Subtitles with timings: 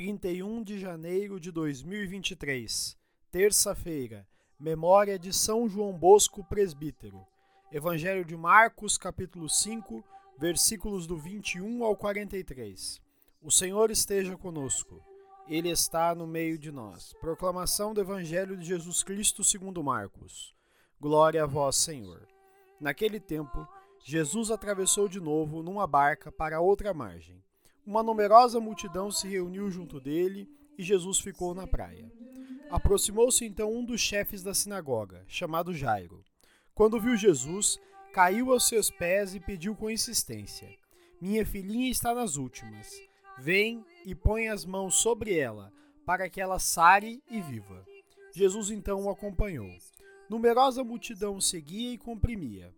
[0.00, 2.96] 31 de janeiro de 2023,
[3.30, 4.26] terça-feira,
[4.58, 7.20] memória de São João Bosco Presbítero.
[7.70, 10.02] Evangelho de Marcos, capítulo 5,
[10.38, 12.98] versículos do 21 ao 43.
[13.42, 15.04] O Senhor esteja conosco.
[15.46, 17.12] Ele está no meio de nós.
[17.20, 20.54] Proclamação do Evangelho de Jesus Cristo segundo Marcos.
[20.98, 22.26] Glória a vós, Senhor.
[22.80, 23.68] Naquele tempo,
[24.02, 27.44] Jesus atravessou de novo numa barca para outra margem.
[27.86, 32.10] Uma numerosa multidão se reuniu junto dele e Jesus ficou na praia.
[32.70, 36.24] Aproximou-se então um dos chefes da sinagoga, chamado Jairo.
[36.74, 37.78] Quando viu Jesus,
[38.12, 40.68] caiu aos seus pés e pediu com insistência:
[41.20, 42.90] Minha filhinha está nas últimas.
[43.38, 45.72] Vem e põe as mãos sobre ela,
[46.06, 47.84] para que ela sare e viva.
[48.32, 49.70] Jesus então o acompanhou.
[50.28, 52.72] Numerosa multidão seguia e comprimia.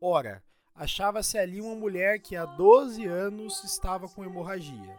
[0.00, 0.42] Ora,
[0.74, 4.96] achava-se ali uma mulher que há 12 anos estava com hemorragia.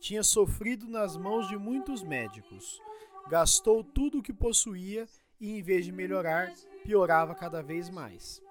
[0.00, 2.80] Tinha sofrido nas mãos de muitos médicos.
[3.28, 5.06] Gastou tudo o que possuía
[5.40, 6.52] e, em vez de melhorar,
[6.84, 8.42] piorava cada vez mais.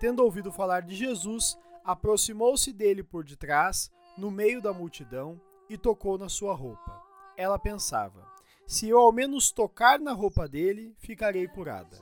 [0.00, 6.18] Tendo ouvido falar de Jesus, aproximou-se dele por detrás, no meio da multidão, e tocou
[6.18, 7.00] na sua roupa.
[7.36, 8.26] Ela pensava:
[8.66, 11.98] se eu ao menos tocar na roupa dele, ficarei curada.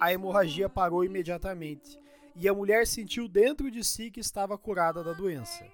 [0.00, 2.02] A hemorragia parou imediatamente
[2.34, 5.66] e a mulher sentiu dentro de si que estava curada da doença.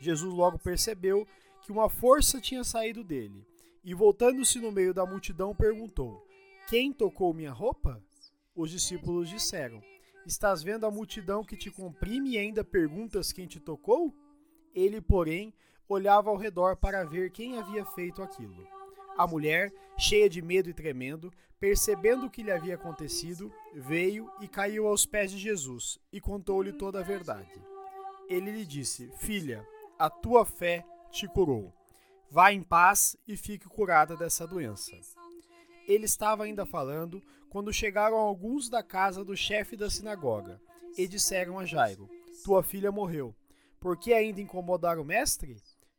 [0.00, 1.26] Jesus logo percebeu
[1.62, 3.46] que uma força tinha saído dele
[3.84, 6.26] e, voltando-se no meio da multidão, perguntou:
[6.68, 8.02] Quem tocou minha roupa?
[8.54, 9.82] Os discípulos disseram:
[10.26, 14.14] Estás vendo a multidão que te comprime e ainda perguntas quem te tocou?
[14.74, 15.52] Ele, porém,
[15.88, 18.66] olhava ao redor para ver quem havia feito aquilo.
[19.16, 24.48] A mulher, cheia de medo e tremendo, percebendo o que lhe havia acontecido, veio e
[24.48, 27.52] caiu aos pés de Jesus e contou-lhe toda a verdade.
[28.28, 29.66] Ele lhe disse: Filha,
[29.98, 31.72] a tua fé te curou.
[32.30, 34.92] Vá em paz e fique curada dessa doença.
[35.86, 40.60] Ele estava ainda falando quando chegaram alguns da casa do chefe da sinagoga
[40.96, 42.08] e disseram a Jairo:
[42.42, 43.34] Tua filha morreu.
[43.78, 45.56] Por que ainda incomodar o mestre?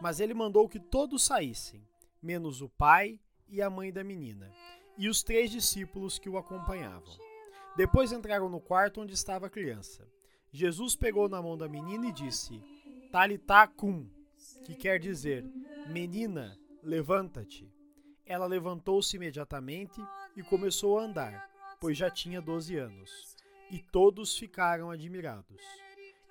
[0.00, 1.86] Mas ele mandou que todos saíssem,
[2.22, 4.52] menos o pai e a mãe da menina,
[4.96, 7.16] e os três discípulos que o acompanhavam.
[7.76, 10.06] Depois entraram no quarto onde estava a criança.
[10.52, 12.62] Jesus pegou na mão da menina e disse:
[13.10, 14.08] Talitá cum,
[14.64, 15.44] que quer dizer:
[15.88, 17.68] Menina, levanta-te.
[18.24, 20.00] Ela levantou-se imediatamente
[20.36, 21.50] e começou a andar,
[21.80, 23.36] pois já tinha doze anos.
[23.70, 25.83] E todos ficaram admirados.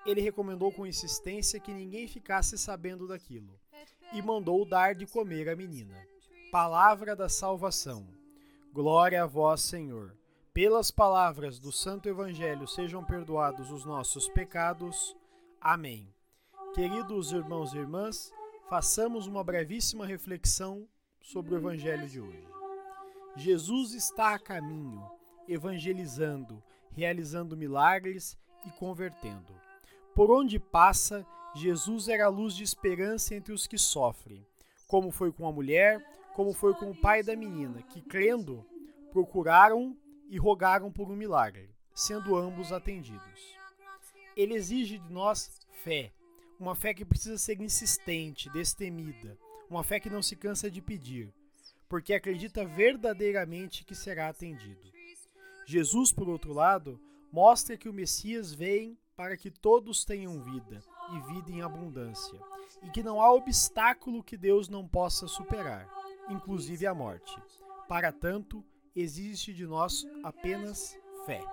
[0.06, 3.60] Ele recomendou com insistência que ninguém ficasse sabendo daquilo,
[4.12, 5.96] e mandou dar de comer à menina.
[6.52, 8.08] Palavra da salvação.
[8.74, 10.16] Glória a vós, Senhor.
[10.54, 15.16] Pelas palavras do Santo Evangelho sejam perdoados os nossos pecados.
[15.60, 16.14] Amém.
[16.76, 18.32] Queridos irmãos e irmãs,
[18.70, 20.88] façamos uma brevíssima reflexão
[21.22, 22.48] sobre o Evangelho de hoje.
[23.36, 25.04] Jesus está a caminho,
[25.48, 26.62] evangelizando,
[26.92, 29.63] realizando milagres e convertendo.
[30.16, 31.26] Por onde passa,
[31.56, 34.46] Jesus era a luz de esperança entre os que sofrem,
[34.88, 36.06] como foi com a mulher,
[36.36, 38.64] como foi com o pai da menina, que, crendo,
[39.12, 39.98] procuraram
[40.30, 43.56] e rogaram por um milagre, sendo ambos atendidos.
[44.36, 46.12] Ele exige de nós fé,
[46.60, 49.38] uma fé que precisa ser insistente, destemida,
[49.68, 51.34] uma fé que não se cansa de pedir,
[51.90, 54.92] porque acredita verdadeiramente que será atendido.
[55.66, 57.00] Jesus, por outro lado,
[57.32, 60.82] mostra que o Messias vem para que todos tenham vida
[61.12, 62.40] e vida em abundância,
[62.82, 65.88] e que não há obstáculo que Deus não possa superar,
[66.30, 67.36] inclusive a morte.
[67.88, 68.64] Para tanto,
[68.96, 71.44] existe de nós apenas fé.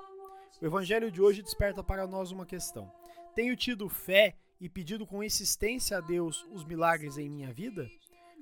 [0.61, 2.91] O evangelho de hoje desperta para nós uma questão:
[3.35, 7.89] tenho tido fé e pedido com insistência a Deus os milagres em minha vida?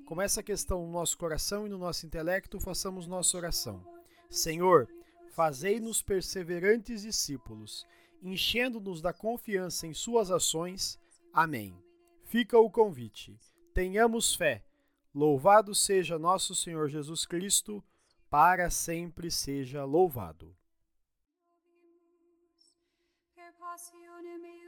[0.05, 3.85] Com essa questão no nosso coração e no nosso intelecto, façamos nossa oração.
[4.29, 4.89] Senhor,
[5.29, 7.85] fazei-nos perseverantes discípulos,
[8.21, 10.99] enchendo-nos da confiança em Suas ações.
[11.33, 11.77] Amém.
[12.23, 13.39] Fica o convite.
[13.73, 14.63] Tenhamos fé.
[15.13, 17.83] Louvado seja nosso Senhor Jesus Cristo,
[18.29, 20.55] para sempre seja louvado.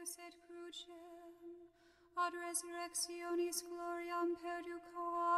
[0.02, 1.70] eius et crucem,
[2.16, 5.31] ad resurrectionis gloriam perducamur,